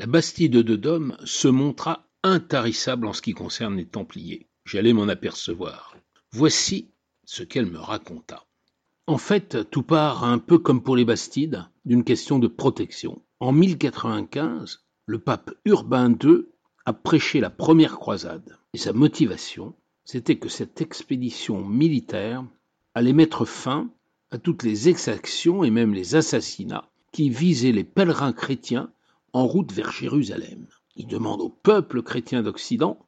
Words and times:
La 0.00 0.06
Bastide 0.06 0.52
de 0.52 0.76
Dôme 0.76 1.16
se 1.24 1.48
montra 1.48 2.06
intarissable 2.22 3.04
en 3.08 3.12
ce 3.12 3.20
qui 3.20 3.32
concerne 3.32 3.76
les 3.76 3.84
Templiers. 3.84 4.46
J'allais 4.64 4.92
m'en 4.92 5.08
apercevoir. 5.08 5.96
Voici 6.30 6.92
ce 7.24 7.42
qu'elle 7.42 7.66
me 7.66 7.80
raconta. 7.80 8.46
En 9.08 9.18
fait, 9.18 9.68
tout 9.72 9.82
part 9.82 10.22
un 10.22 10.38
peu 10.38 10.58
comme 10.58 10.84
pour 10.84 10.94
les 10.94 11.04
Bastides, 11.04 11.66
d'une 11.84 12.04
question 12.04 12.38
de 12.38 12.46
protection. 12.46 13.22
En 13.40 13.50
1095, 13.50 14.84
le 15.06 15.18
pape 15.18 15.50
Urbain 15.64 16.16
II 16.22 16.44
a 16.86 16.92
prêché 16.92 17.40
la 17.40 17.50
première 17.50 17.98
croisade. 17.98 18.56
Et 18.74 18.78
sa 18.78 18.92
motivation, 18.92 19.74
c'était 20.04 20.38
que 20.38 20.48
cette 20.48 20.80
expédition 20.80 21.64
militaire 21.64 22.44
allait 22.94 23.12
mettre 23.12 23.44
fin 23.44 23.90
à 24.30 24.38
toutes 24.38 24.62
les 24.62 24.88
exactions 24.88 25.64
et 25.64 25.70
même 25.70 25.92
les 25.92 26.14
assassinats 26.14 26.88
qui 27.10 27.30
visaient 27.30 27.72
les 27.72 27.82
pèlerins 27.82 28.32
chrétiens 28.32 28.92
en 29.32 29.46
route 29.46 29.72
vers 29.72 29.90
Jérusalem. 29.90 30.66
Il 30.96 31.06
demande 31.06 31.40
au 31.40 31.48
peuple 31.48 32.02
chrétien 32.02 32.42
d'Occident 32.42 32.98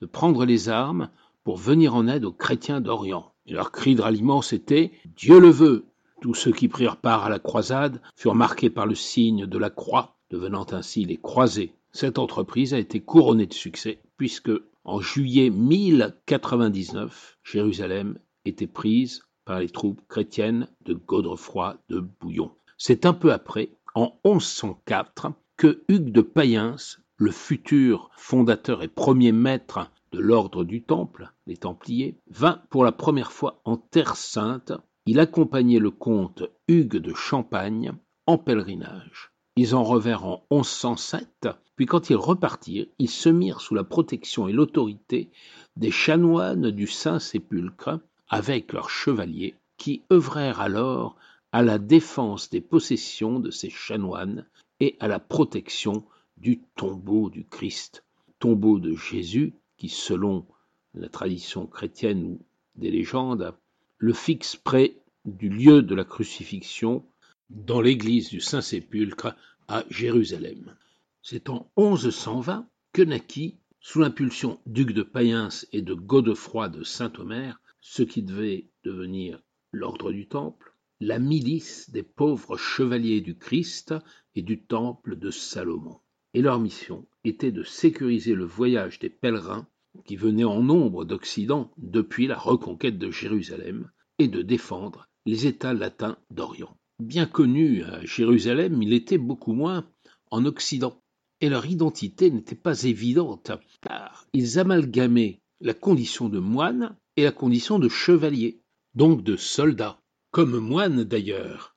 de 0.00 0.06
prendre 0.06 0.44
les 0.44 0.68
armes 0.68 1.10
pour 1.44 1.56
venir 1.56 1.94
en 1.94 2.06
aide 2.08 2.24
aux 2.24 2.32
chrétiens 2.32 2.80
d'Orient. 2.80 3.32
Et 3.46 3.52
leur 3.52 3.72
cri 3.72 3.94
de 3.94 4.02
ralliement, 4.02 4.42
c'était 4.42 4.92
Dieu 5.16 5.40
le 5.40 5.50
veut. 5.50 5.86
Tous 6.20 6.34
ceux 6.34 6.52
qui 6.52 6.68
prirent 6.68 6.98
part 6.98 7.24
à 7.24 7.30
la 7.30 7.38
croisade 7.38 8.02
furent 8.16 8.34
marqués 8.34 8.70
par 8.70 8.86
le 8.86 8.94
signe 8.94 9.46
de 9.46 9.58
la 9.58 9.70
croix, 9.70 10.16
devenant 10.30 10.66
ainsi 10.72 11.04
les 11.04 11.16
croisés. 11.16 11.72
Cette 11.92 12.18
entreprise 12.18 12.74
a 12.74 12.78
été 12.78 13.00
couronnée 13.00 13.46
de 13.46 13.54
succès, 13.54 14.00
puisque 14.16 14.50
en 14.84 15.00
juillet 15.00 15.48
1099, 15.50 17.38
Jérusalem 17.44 18.18
était 18.44 18.66
prise 18.66 19.22
par 19.44 19.60
les 19.60 19.70
troupes 19.70 20.00
chrétiennes 20.08 20.68
de 20.84 20.94
Godefroy 20.94 21.78
de 21.88 22.00
Bouillon. 22.00 22.50
C'est 22.76 23.06
un 23.06 23.14
peu 23.14 23.32
après, 23.32 23.70
en 23.94 24.18
1104, 24.24 25.32
que 25.58 25.82
Hugues 25.88 26.12
de 26.12 26.20
Payens, 26.20 27.00
le 27.16 27.32
futur 27.32 28.10
fondateur 28.16 28.84
et 28.84 28.88
premier 28.88 29.32
maître 29.32 29.90
de 30.12 30.20
l'ordre 30.20 30.62
du 30.62 30.84
Temple, 30.84 31.32
les 31.48 31.56
Templiers, 31.56 32.16
vint 32.30 32.62
pour 32.70 32.84
la 32.84 32.92
première 32.92 33.32
fois 33.32 33.60
en 33.64 33.76
Terre 33.76 34.14
sainte. 34.14 34.72
Il 35.06 35.18
accompagnait 35.18 35.80
le 35.80 35.90
comte 35.90 36.44
Hugues 36.68 36.98
de 36.98 37.12
Champagne 37.12 37.92
en 38.26 38.38
pèlerinage. 38.38 39.32
Ils 39.56 39.74
en 39.74 39.82
revinrent 39.82 40.26
en 40.26 40.44
1107, 40.52 41.48
puis 41.74 41.86
quand 41.86 42.08
ils 42.08 42.16
repartirent, 42.16 42.86
ils 43.00 43.10
se 43.10 43.28
mirent 43.28 43.60
sous 43.60 43.74
la 43.74 43.82
protection 43.82 44.46
et 44.46 44.52
l'autorité 44.52 45.28
des 45.74 45.90
chanoines 45.90 46.70
du 46.70 46.86
Saint-Sépulcre 46.86 47.98
avec 48.28 48.72
leurs 48.72 48.90
chevaliers, 48.90 49.56
qui 49.76 50.04
œuvrèrent 50.12 50.60
alors 50.60 51.16
à 51.50 51.62
la 51.62 51.78
défense 51.78 52.48
des 52.48 52.60
possessions 52.60 53.40
de 53.40 53.50
ces 53.50 53.70
chanoines 53.70 54.46
et 54.80 54.96
à 55.00 55.08
la 55.08 55.18
protection 55.18 56.04
du 56.36 56.60
tombeau 56.76 57.30
du 57.30 57.44
Christ, 57.44 58.04
tombeau 58.38 58.78
de 58.78 58.94
Jésus 58.94 59.54
qui, 59.76 59.88
selon 59.88 60.46
la 60.94 61.08
tradition 61.08 61.66
chrétienne 61.66 62.24
ou 62.24 62.40
des 62.76 62.90
légendes, 62.90 63.54
le 63.98 64.12
fixe 64.12 64.56
près 64.56 64.96
du 65.24 65.48
lieu 65.48 65.82
de 65.82 65.94
la 65.94 66.04
crucifixion 66.04 67.04
dans 67.50 67.80
l'église 67.80 68.28
du 68.30 68.40
Saint-Sépulcre 68.40 69.34
à 69.66 69.84
Jérusalem. 69.90 70.76
C'est 71.22 71.48
en 71.50 71.70
1120 71.76 72.68
que 72.92 73.02
naquit, 73.02 73.58
sous 73.80 74.00
l'impulsion 74.00 74.60
d'Hugues 74.66 74.92
de 74.92 75.02
Payens 75.02 75.66
et 75.72 75.82
de 75.82 75.94
Godefroy 75.94 76.68
de 76.68 76.82
Saint-Omer, 76.82 77.60
ce 77.80 78.02
qui 78.02 78.22
devait 78.22 78.66
devenir 78.84 79.40
l'ordre 79.72 80.12
du 80.12 80.26
Temple, 80.26 80.72
la 81.00 81.18
milice 81.18 81.90
des 81.90 82.02
pauvres 82.02 82.56
chevaliers 82.56 83.20
du 83.20 83.36
Christ 83.36 83.94
et 84.34 84.42
du 84.42 84.64
Temple 84.64 85.16
de 85.16 85.30
Salomon. 85.30 86.00
Et 86.34 86.42
leur 86.42 86.58
mission 86.58 87.06
était 87.24 87.52
de 87.52 87.62
sécuriser 87.62 88.34
le 88.34 88.44
voyage 88.44 88.98
des 88.98 89.10
pèlerins 89.10 89.68
qui 90.04 90.16
venaient 90.16 90.44
en 90.44 90.62
nombre 90.62 91.04
d'Occident 91.04 91.70
depuis 91.78 92.26
la 92.26 92.36
reconquête 92.36 92.98
de 92.98 93.10
Jérusalem 93.10 93.90
et 94.18 94.28
de 94.28 94.42
défendre 94.42 95.08
les 95.26 95.46
États 95.46 95.74
latins 95.74 96.18
d'Orient. 96.30 96.76
Bien 96.98 97.26
connus 97.26 97.84
à 97.84 98.04
Jérusalem, 98.04 98.82
il 98.82 98.92
était 98.92 99.18
beaucoup 99.18 99.52
moins 99.52 99.88
en 100.30 100.44
Occident. 100.44 101.00
Et 101.40 101.48
leur 101.48 101.66
identité 101.66 102.30
n'était 102.30 102.56
pas 102.56 102.82
évidente, 102.82 103.52
car 103.80 104.26
ils 104.32 104.58
amalgamaient 104.58 105.40
la 105.60 105.74
condition 105.74 106.28
de 106.28 106.40
moine 106.40 106.96
et 107.16 107.22
la 107.22 107.30
condition 107.30 107.78
de 107.78 107.88
chevalier, 107.88 108.60
donc 108.94 109.22
de 109.22 109.36
soldat. 109.36 110.00
Comme 110.30 110.58
moine 110.58 111.04
d'ailleurs, 111.04 111.74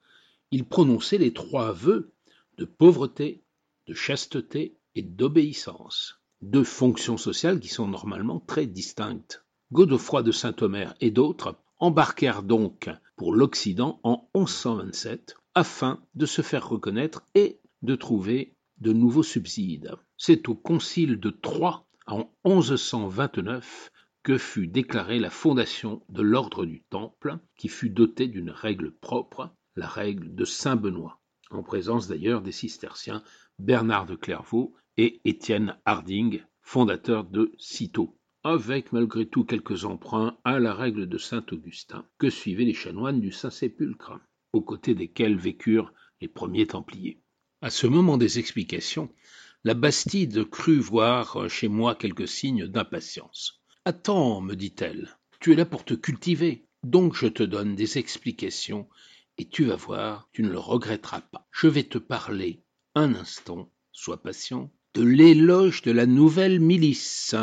il 0.52 0.66
prononçait 0.66 1.18
les 1.18 1.32
trois 1.32 1.72
vœux 1.72 2.14
de 2.58 2.66
pauvreté, 2.66 3.46
de 3.88 3.94
chasteté 3.94 4.78
et 4.94 5.02
d'obéissance, 5.02 6.20
deux 6.42 6.66
fonctions 6.66 7.18
sociales 7.18 7.62
qui 7.62 7.70
sont 7.70 7.88
normalement 7.88 8.42
très 8.42 8.66
distinctes. 8.66 9.46
Godefroy 9.72 10.22
de 10.22 10.34
Saint-Omer 10.34 10.94
et 11.00 11.12
d'autres 11.12 11.56
embarquèrent 11.80 12.44
donc 12.44 12.90
pour 13.16 13.34
l'Occident 13.34 14.02
en 14.04 14.30
1127 14.36 15.38
afin 15.56 16.04
de 16.16 16.26
se 16.26 16.42
faire 16.42 16.68
reconnaître 16.68 17.24
et 17.36 17.62
de 17.84 17.96
trouver 17.96 18.58
de 18.80 18.92
nouveaux 18.92 19.24
subsides. 19.24 19.96
C'est 20.18 20.50
au 20.50 20.56
concile 20.56 21.22
de 21.22 21.30
Troyes 21.30 21.86
en 22.06 22.30
1129 22.44 23.92
que 24.24 24.38
fut 24.38 24.68
déclarée 24.68 25.20
la 25.20 25.30
fondation 25.30 26.04
de 26.10 26.22
l'ordre 26.22 26.66
du 26.66 26.84
Temple, 26.90 27.40
qui 27.58 27.68
fut 27.68 27.90
doté 27.90 28.28
d'une 28.28 28.52
règle 28.52 28.92
propre, 28.92 29.50
la 29.76 29.88
règle 29.88 30.36
de 30.36 30.46
Saint 30.46 30.76
Benoît, 30.76 31.22
en 31.50 31.64
présence 31.64 32.08
d'ailleurs 32.08 32.42
des 32.42 32.52
cisterciens 32.52 33.24
Bernard 33.58 34.06
de 34.06 34.16
Clairvaux 34.16 34.76
et 34.98 35.22
Étienne 35.26 35.78
Harding, 35.86 36.44
fondateur 36.62 37.24
de 37.24 37.52
Cîteaux, 37.58 38.18
avec 38.44 38.92
malgré 38.92 39.28
tout 39.28 39.44
quelques 39.44 39.86
emprunts 39.86 40.38
à 40.44 40.60
la 40.60 40.74
règle 40.74 41.08
de 41.08 41.18
Saint 41.18 41.46
Augustin 41.52 42.06
que 42.18 42.30
suivaient 42.30 42.66
les 42.66 42.74
chanoines 42.74 43.22
du 43.22 43.32
Saint-Sépulcre, 43.32 44.20
aux 44.54 44.62
côtés 44.62 44.96
desquels 44.96 45.38
vécurent 45.38 45.94
les 46.22 46.28
premiers 46.28 46.68
Templiers. 46.68 47.22
À 47.62 47.70
ce 47.70 47.88
moment 47.88 48.18
des 48.18 48.40
explications, 48.40 49.14
la 49.64 49.74
Bastide 49.76 50.50
crut 50.50 50.80
voir 50.80 51.50
chez 51.50 51.68
moi 51.68 51.96
quelques 51.96 52.28
signes 52.28 52.68
d'impatience. 52.68 53.61
Attends, 53.84 54.42
me 54.42 54.54
dit-elle, 54.54 55.18
tu 55.40 55.54
es 55.54 55.56
là 55.56 55.66
pour 55.66 55.84
te 55.84 55.96
cultiver, 55.96 56.68
donc 56.84 57.16
je 57.16 57.26
te 57.26 57.42
donne 57.42 57.74
des 57.74 57.98
explications, 57.98 58.88
et 59.40 59.46
tu 59.50 59.64
vas 59.64 59.76
voir, 59.76 60.30
tu 60.34 60.44
ne 60.44 60.52
le 60.52 60.60
regretteras 60.60 61.22
pas. 61.22 61.48
Je 61.50 61.66
vais 61.66 61.82
te 61.82 61.98
parler 61.98 62.62
un 62.94 63.16
instant, 63.16 63.72
sois 63.92 64.22
patient, 64.22 64.72
de 64.94 65.02
l'éloge 65.02 65.82
de 65.82 65.92
la 65.92 66.06
nouvelle 66.06 66.60
milice, 66.60 67.34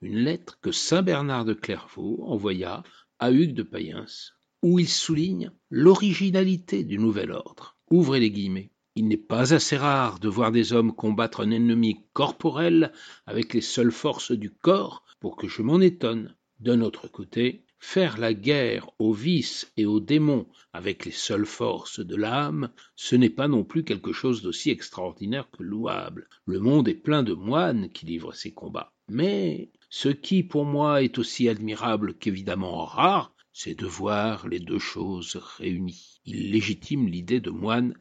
une 0.00 0.18
lettre 0.18 0.60
que 0.60 0.70
saint 0.70 1.02
Bernard 1.02 1.44
de 1.44 1.54
Clairvaux 1.54 2.22
envoya 2.24 2.84
à 3.18 3.32
Hugues 3.32 3.54
de 3.54 3.64
Payens, 3.64 4.30
où 4.62 4.78
il 4.78 4.88
souligne 4.88 5.50
l'originalité 5.70 6.84
du 6.84 6.98
nouvel 6.98 7.32
ordre. 7.32 7.76
Ouvrez 7.90 8.20
les 8.20 8.30
guillemets. 8.30 8.70
Il 8.94 9.08
n'est 9.08 9.16
pas 9.16 9.54
assez 9.54 9.76
rare 9.76 10.20
de 10.20 10.28
voir 10.28 10.52
des 10.52 10.72
hommes 10.72 10.94
combattre 10.94 11.40
un 11.40 11.50
ennemi 11.50 12.04
corporel 12.12 12.92
avec 13.26 13.54
les 13.54 13.60
seules 13.60 13.90
forces 13.90 14.30
du 14.30 14.50
corps 14.50 15.04
pour 15.20 15.36
que 15.36 15.46
je 15.48 15.62
m'en 15.62 15.80
étonne. 15.80 16.34
D'un 16.58 16.80
autre 16.80 17.08
côté, 17.08 17.64
faire 17.78 18.18
la 18.18 18.34
guerre 18.34 18.90
aux 18.98 19.12
vices 19.12 19.72
et 19.76 19.86
aux 19.86 20.00
démons 20.00 20.46
avec 20.72 21.04
les 21.04 21.12
seules 21.12 21.46
forces 21.46 22.00
de 22.00 22.16
l'âme, 22.16 22.70
ce 22.96 23.16
n'est 23.16 23.30
pas 23.30 23.48
non 23.48 23.64
plus 23.64 23.84
quelque 23.84 24.12
chose 24.12 24.42
d'aussi 24.42 24.70
extraordinaire 24.70 25.48
que 25.50 25.62
louable. 25.62 26.28
Le 26.44 26.58
monde 26.58 26.88
est 26.88 26.94
plein 26.94 27.22
de 27.22 27.32
moines 27.32 27.88
qui 27.90 28.06
livrent 28.06 28.34
ces 28.34 28.52
combats. 28.52 28.92
Mais 29.08 29.70
ce 29.88 30.08
qui 30.08 30.42
pour 30.42 30.64
moi 30.64 31.02
est 31.02 31.18
aussi 31.18 31.48
admirable 31.48 32.14
qu'évidemment 32.14 32.84
rare, 32.84 33.34
c'est 33.52 33.78
de 33.78 33.86
voir 33.86 34.48
les 34.48 34.60
deux 34.60 34.78
choses 34.78 35.36
réunies. 35.36 36.20
Il 36.24 36.50
légitime 36.50 37.08
l'idée 37.08 37.40
de 37.40 37.50
moine 37.50 37.94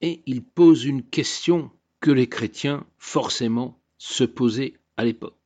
et 0.00 0.22
il 0.24 0.42
pose 0.42 0.84
une 0.84 1.02
question 1.02 1.70
que 2.00 2.10
les 2.10 2.28
chrétiens 2.28 2.86
forcément 2.98 3.82
se 3.98 4.24
posaient 4.24 4.74
à 4.96 5.04
l'époque. 5.04 5.41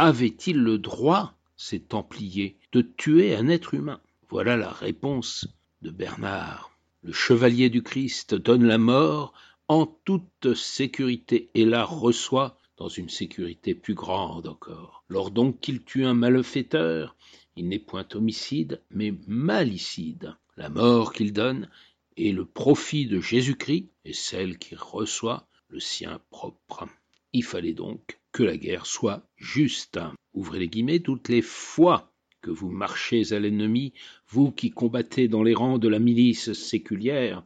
Avaient-ils 0.00 0.56
le 0.56 0.78
droit, 0.78 1.34
ces 1.56 1.80
Templiers, 1.80 2.56
de 2.70 2.82
tuer 2.82 3.34
un 3.34 3.48
être 3.48 3.74
humain? 3.74 4.00
Voilà 4.28 4.56
la 4.56 4.70
réponse 4.70 5.48
de 5.82 5.90
Bernard. 5.90 6.70
Le 7.02 7.12
chevalier 7.12 7.68
du 7.68 7.82
Christ 7.82 8.36
donne 8.36 8.64
la 8.64 8.78
mort 8.78 9.32
en 9.66 9.86
toute 9.86 10.54
sécurité 10.54 11.50
et 11.54 11.64
la 11.64 11.84
reçoit 11.84 12.56
dans 12.76 12.86
une 12.86 13.08
sécurité 13.08 13.74
plus 13.74 13.94
grande 13.94 14.46
encore. 14.46 15.02
Lors 15.08 15.32
donc 15.32 15.58
qu'il 15.58 15.82
tue 15.82 16.04
un 16.04 16.14
malfaiteur, 16.14 17.16
il 17.56 17.68
n'est 17.68 17.80
point 17.80 18.06
homicide, 18.14 18.80
mais 18.92 19.12
malicide. 19.26 20.36
La 20.56 20.68
mort 20.68 21.12
qu'il 21.12 21.32
donne 21.32 21.68
et 22.16 22.30
le 22.30 22.44
profit 22.44 23.06
de 23.06 23.20
Jésus-Christ 23.20 23.88
est 24.04 24.12
celle 24.12 24.58
qui 24.58 24.76
reçoit 24.76 25.48
le 25.68 25.80
sien 25.80 26.20
propre. 26.30 26.86
Il 27.32 27.42
fallait 27.42 27.74
donc 27.74 28.20
que 28.38 28.44
la 28.44 28.56
guerre 28.56 28.86
soit 28.86 29.26
juste. 29.36 29.98
Ouvrez 30.32 30.60
les 30.60 30.68
guillemets, 30.68 31.00
toutes 31.00 31.28
les 31.28 31.42
fois 31.42 32.12
que 32.40 32.52
vous 32.52 32.70
marchez 32.70 33.32
à 33.32 33.40
l'ennemi, 33.40 33.92
vous 34.28 34.52
qui 34.52 34.70
combattez 34.70 35.26
dans 35.26 35.42
les 35.42 35.54
rangs 35.54 35.78
de 35.78 35.88
la 35.88 35.98
milice 35.98 36.52
séculière, 36.52 37.42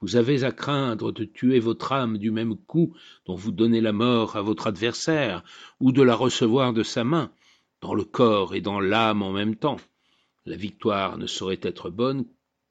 vous 0.00 0.14
avez 0.14 0.44
à 0.44 0.52
craindre 0.52 1.10
de 1.10 1.24
tuer 1.24 1.58
votre 1.58 1.90
âme 1.90 2.16
du 2.16 2.30
même 2.30 2.56
coup 2.56 2.94
dont 3.24 3.34
vous 3.34 3.50
donnez 3.50 3.80
la 3.80 3.90
mort 3.90 4.36
à 4.36 4.42
votre 4.42 4.68
adversaire, 4.68 5.42
ou 5.80 5.90
de 5.90 6.02
la 6.02 6.14
recevoir 6.14 6.72
de 6.72 6.84
sa 6.84 7.02
main, 7.02 7.32
dans 7.80 7.94
le 7.94 8.04
corps 8.04 8.54
et 8.54 8.60
dans 8.60 8.78
l'âme 8.78 9.22
en 9.22 9.32
même 9.32 9.56
temps. 9.56 9.80
La 10.44 10.54
victoire 10.54 11.18
ne 11.18 11.26
saurait 11.26 11.58
être 11.62 11.90
bonne 11.90 12.24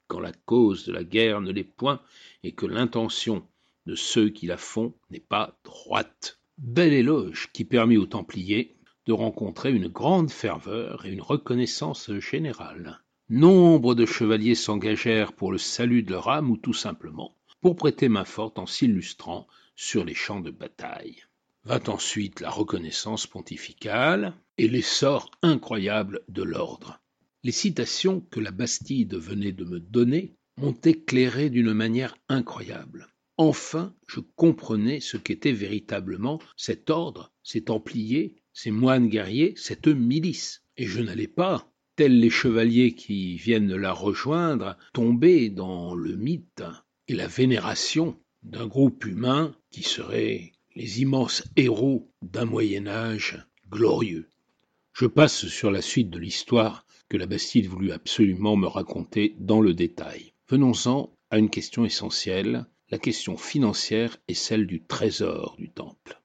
quand 0.06 0.20
la 0.20 0.32
cause 0.32 0.86
de 0.86 0.94
la 0.94 1.04
guerre 1.04 1.42
ne 1.42 1.52
l'est 1.52 1.62
point 1.62 2.00
et 2.42 2.52
que 2.52 2.64
l'intention 2.64 3.46
de 3.84 3.94
ceux 3.94 4.30
qui 4.30 4.46
la 4.46 4.56
font 4.56 4.94
n'est 5.10 5.20
pas 5.20 5.58
droite. 5.62 6.38
Bel 6.58 6.94
éloge 6.94 7.50
qui 7.52 7.64
permit 7.64 7.98
aux 7.98 8.06
Templiers 8.06 8.76
de 9.06 9.12
rencontrer 9.12 9.72
une 9.72 9.88
grande 9.88 10.30
ferveur 10.30 11.04
et 11.04 11.12
une 11.12 11.20
reconnaissance 11.20 12.10
générale. 12.18 13.02
Nombre 13.28 13.94
de 13.94 14.06
chevaliers 14.06 14.54
s'engagèrent 14.54 15.34
pour 15.34 15.52
le 15.52 15.58
salut 15.58 16.02
de 16.02 16.12
leur 16.12 16.28
âme 16.28 16.50
ou 16.50 16.56
tout 16.56 16.72
simplement 16.72 17.36
pour 17.60 17.76
prêter 17.76 18.08
main 18.08 18.24
forte 18.24 18.58
en 18.58 18.66
s'illustrant 18.66 19.46
sur 19.74 20.04
les 20.04 20.14
champs 20.14 20.40
de 20.40 20.50
bataille. 20.50 21.24
Vint 21.64 21.82
ensuite 21.88 22.40
la 22.40 22.50
reconnaissance 22.50 23.26
pontificale 23.26 24.34
et 24.56 24.68
l'essor 24.68 25.30
incroyable 25.42 26.22
de 26.28 26.42
l'ordre. 26.42 27.00
Les 27.44 27.52
citations 27.52 28.20
que 28.30 28.40
la 28.40 28.50
Bastide 28.50 29.16
venait 29.16 29.52
de 29.52 29.64
me 29.64 29.78
donner 29.78 30.36
m'ont 30.56 30.78
éclairé 30.84 31.50
d'une 31.50 31.74
manière 31.74 32.16
incroyable. 32.28 33.08
Enfin, 33.38 33.94
je 34.08 34.20
comprenais 34.20 35.00
ce 35.00 35.18
qu'était 35.18 35.52
véritablement 35.52 36.40
cet 36.56 36.88
ordre, 36.88 37.32
ces 37.42 37.64
templiers, 37.64 38.36
ces 38.54 38.70
moines 38.70 39.08
guerriers, 39.08 39.52
cette 39.56 39.88
milice. 39.88 40.62
Et 40.78 40.86
je 40.86 41.02
n'allais 41.02 41.28
pas, 41.28 41.70
tels 41.96 42.18
les 42.18 42.30
chevaliers 42.30 42.94
qui 42.94 43.36
viennent 43.36 43.74
la 43.74 43.92
rejoindre, 43.92 44.78
tomber 44.94 45.50
dans 45.50 45.94
le 45.94 46.16
mythe 46.16 46.64
et 47.08 47.14
la 47.14 47.26
vénération 47.26 48.18
d'un 48.42 48.66
groupe 48.66 49.04
humain 49.04 49.54
qui 49.70 49.82
serait 49.82 50.52
les 50.74 51.02
immenses 51.02 51.44
héros 51.56 52.10
d'un 52.22 52.44
Moyen 52.44 52.86
Âge 52.86 53.46
glorieux. 53.70 54.28
Je 54.92 55.06
passe 55.06 55.46
sur 55.48 55.70
la 55.70 55.82
suite 55.82 56.10
de 56.10 56.18
l'histoire 56.18 56.86
que 57.08 57.16
la 57.16 57.26
Bastide 57.26 57.66
voulut 57.66 57.92
absolument 57.92 58.56
me 58.56 58.66
raconter 58.66 59.36
dans 59.38 59.60
le 59.60 59.74
détail. 59.74 60.32
Venons-en 60.48 61.12
à 61.30 61.38
une 61.38 61.50
question 61.50 61.84
essentielle, 61.84 62.66
la 62.88 62.98
question 62.98 63.36
financière 63.36 64.16
et 64.28 64.34
celle 64.34 64.66
du 64.66 64.84
trésor 64.84 65.56
du 65.58 65.70
temple. 65.70 66.22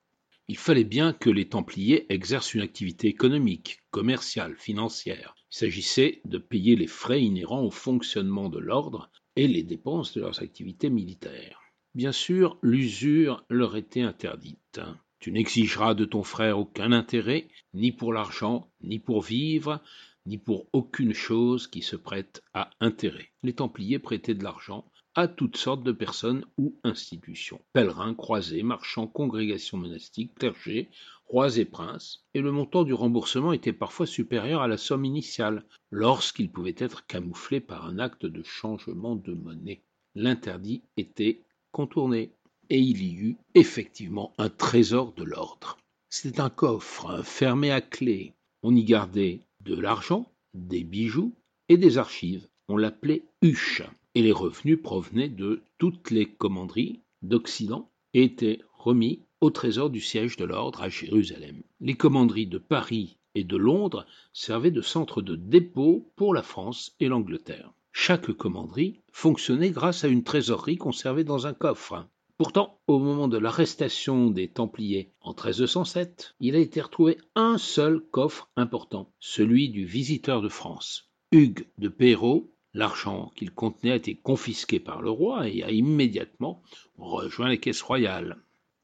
Il 0.48 0.58
fallait 0.58 0.84
bien 0.84 1.14
que 1.14 1.30
les 1.30 1.48
Templiers 1.48 2.12
exercent 2.14 2.54
une 2.54 2.62
activité 2.62 3.08
économique, 3.08 3.80
commerciale, 3.90 4.56
financière. 4.58 5.34
Il 5.52 5.58
s'agissait 5.58 6.22
de 6.26 6.38
payer 6.38 6.76
les 6.76 6.88
frais 6.88 7.22
inhérents 7.22 7.64
au 7.64 7.72
fonctionnement 7.72 8.50
de 8.50 8.60
l'ordre 8.60 9.10
et 9.36 9.48
les 9.48 9.64
dépenses 9.64 10.14
de 10.14 10.22
leurs 10.22 10.44
activités 10.44 10.90
militaires. 10.90 11.62
Bien 11.96 12.12
sûr, 12.12 12.58
l'usure 12.62 13.44
leur 13.50 13.76
était 13.76 14.02
interdite. 14.02 14.82
Tu 15.20 15.32
n'exigeras 15.32 15.94
de 15.94 16.06
ton 16.06 16.24
frère 16.24 16.60
aucun 16.60 16.92
intérêt, 16.92 17.48
ni 17.74 17.92
pour 17.92 18.14
l'argent, 18.14 18.70
ni 18.82 19.00
pour 19.00 19.22
vivre, 19.22 19.82
ni 20.26 20.38
pour 20.38 20.68
aucune 20.74 21.14
chose 21.14 21.68
qui 21.68 21.82
se 21.82 21.96
prête 21.96 22.44
à 22.54 22.70
intérêt. 22.80 23.32
Les 23.42 23.54
Templiers 23.54 24.00
prêtaient 24.00 24.36
de 24.36 24.44
l'argent 24.44 24.86
à 25.16 25.28
toutes 25.28 25.58
sortes 25.58 25.84
de 25.84 25.92
personnes 25.92 26.46
ou 26.58 26.80
institutions. 26.84 27.60
Pèlerins, 27.74 28.14
croisés, 28.14 28.64
marchands, 28.64 29.08
congrégations 29.08 29.78
monastiques, 29.78 30.36
clergés, 30.36 30.90
rois 31.26 31.58
et 31.58 31.66
princes, 31.66 32.26
et 32.34 32.42
le 32.42 32.52
montant 32.52 32.84
du 32.84 32.94
remboursement 32.94 33.54
était 33.54 33.74
parfois 33.74 34.06
supérieur 34.06 34.62
à 34.62 34.68
la 34.68 34.78
somme 34.78 35.06
initiale, 35.06 35.66
lorsqu'il 35.90 36.52
pouvait 36.52 36.76
être 36.78 37.06
camouflé 37.08 37.60
par 37.60 37.86
un 37.86 38.00
acte 38.00 38.26
de 38.26 38.44
changement 38.44 39.16
de 39.16 39.34
monnaie. 39.34 39.82
L'interdit 40.16 40.84
était 40.98 41.44
contourné, 41.72 42.32
et 42.70 42.80
il 42.80 43.04
y 43.04 43.16
eut 43.16 43.38
effectivement 43.56 44.34
un 44.38 44.50
trésor 44.50 45.14
de 45.14 45.24
l'ordre. 45.24 45.78
C'était 46.10 46.42
un 46.42 46.50
coffre 46.50 47.22
fermé 47.24 47.72
à 47.72 47.82
clé. 47.82 48.34
On 48.64 48.76
y 48.76 48.84
gardait 48.84 49.42
de 49.62 49.76
l'argent, 49.76 50.32
des 50.54 50.84
bijoux 50.84 51.34
et 51.70 51.78
des 51.78 51.98
archives. 51.98 52.48
On 52.68 52.78
l'appelait 52.78 53.24
huche 53.42 53.84
et 54.16 54.22
les 54.22 54.32
revenus 54.32 54.82
provenaient 54.82 55.30
de 55.30 55.64
toutes 55.78 56.12
les 56.12 56.28
commanderies 56.28 57.02
d'Occident 57.22 57.90
et 58.14 58.24
étaient 58.24 58.60
remis 58.74 59.24
au 59.40 59.50
trésor 59.50 59.90
du 59.90 60.02
siège 60.02 60.38
de 60.38 60.46
l'ordre 60.46 60.82
à 60.82 60.90
Jérusalem. 60.90 61.62
Les 61.80 61.96
commanderies 61.96 62.48
de 62.48 62.58
Paris 62.58 63.18
et 63.36 63.44
de 63.44 63.58
Londres 63.58 64.06
servaient 64.34 64.72
de 64.72 64.82
centre 64.82 65.22
de 65.22 65.36
dépôt 65.36 66.12
pour 66.16 66.34
la 66.34 66.44
France 66.44 66.96
et 67.00 67.08
l'Angleterre. 67.08 67.74
Chaque 67.94 68.32
commanderie 68.32 69.00
fonctionnait 69.12 69.72
grâce 69.72 70.04
à 70.04 70.08
une 70.08 70.24
trésorerie 70.24 70.78
conservée 70.78 71.24
dans 71.24 71.48
un 71.48 71.54
coffre. 71.54 72.08
Pourtant, 72.38 72.80
au 72.88 72.98
moment 72.98 73.28
de 73.28 73.38
l'arrestation 73.38 74.30
des 74.30 74.48
Templiers 74.48 75.12
en 75.22 75.32
1307, 75.32 76.36
il 76.40 76.56
a 76.56 76.60
été 76.60 76.82
retrouvé 76.82 77.18
un 77.36 77.58
seul 77.58 78.00
coffre 78.00 78.50
important, 78.56 79.14
celui 79.20 79.70
du 79.70 79.86
visiteur 79.86 80.42
de 80.42 80.50
France. 80.50 81.12
Hugues 81.32 81.68
de 81.78 81.88
Perrault 81.88 82.52
L'argent 82.74 83.32
qu'il 83.36 83.52
contenait 83.52 83.92
a 83.92 83.96
été 83.96 84.16
confisqué 84.16 84.80
par 84.80 85.02
le 85.02 85.10
roi 85.10 85.50
et 85.50 85.64
a 85.64 85.72
immédiatement 85.72 86.64
rejoint 86.98 87.50
les 87.50 87.60
caisses 87.60 87.82
royales. 87.82 88.42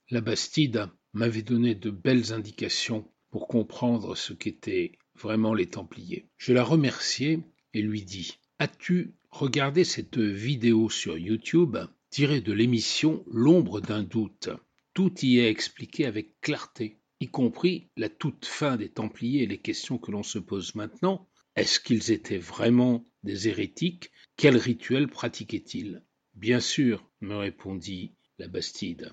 La 0.09 0.21
Bastide 0.21 0.89
m'avait 1.13 1.41
donné 1.41 1.73
de 1.73 1.89
belles 1.89 2.33
indications 2.33 3.09
pour 3.29 3.47
comprendre 3.47 4.15
ce 4.15 4.33
qu'étaient 4.33 4.93
vraiment 5.15 5.53
les 5.53 5.69
Templiers. 5.69 6.29
Je 6.37 6.53
la 6.53 6.63
remerciai 6.63 7.39
et 7.73 7.81
lui 7.81 8.03
dis 8.03 8.37
As-tu 8.59 9.15
regardé 9.29 9.83
cette 9.83 10.17
vidéo 10.17 10.89
sur 10.89 11.17
YouTube 11.17 11.77
tirée 12.09 12.41
de 12.41 12.53
l'émission 12.53 13.23
L'ombre 13.31 13.81
d'un 13.81 14.03
doute 14.03 14.49
Tout 14.93 15.13
y 15.21 15.39
est 15.39 15.49
expliqué 15.49 16.05
avec 16.05 16.39
clarté, 16.41 16.99
y 17.19 17.27
compris 17.27 17.89
la 17.95 18.09
toute 18.09 18.45
fin 18.45 18.77
des 18.77 18.89
Templiers 18.89 19.43
et 19.43 19.47
les 19.47 19.59
questions 19.59 19.97
que 19.97 20.11
l'on 20.11 20.23
se 20.23 20.39
pose 20.39 20.75
maintenant. 20.75 21.27
Est-ce 21.55 21.79
qu'ils 21.79 22.11
étaient 22.11 22.37
vraiment 22.37 23.03
hérétiques, 23.29 24.11
quel 24.35 24.57
rituel 24.57 25.07
pratiquaient-ils 25.07 26.01
Bien 26.35 26.59
sûr, 26.59 27.03
me 27.21 27.35
répondit 27.35 28.13
la 28.39 28.47
Bastide. 28.47 29.11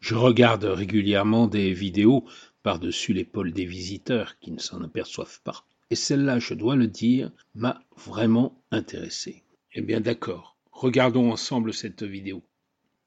Je 0.00 0.14
regarde 0.14 0.64
régulièrement 0.64 1.46
des 1.46 1.72
vidéos 1.72 2.26
par-dessus 2.62 3.12
l'épaule 3.12 3.52
des 3.52 3.64
visiteurs 3.64 4.38
qui 4.38 4.50
ne 4.50 4.58
s'en 4.58 4.82
aperçoivent 4.82 5.40
pas. 5.42 5.66
Et 5.90 5.94
celle-là, 5.94 6.38
je 6.38 6.54
dois 6.54 6.76
le 6.76 6.86
dire, 6.86 7.30
m'a 7.54 7.82
vraiment 7.96 8.60
intéressé. 8.70 9.42
Eh 9.72 9.80
bien 9.80 10.00
d'accord, 10.00 10.56
regardons 10.72 11.30
ensemble 11.30 11.72
cette 11.72 12.02
vidéo. 12.02 12.42